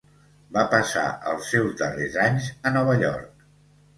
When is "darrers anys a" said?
1.83-2.75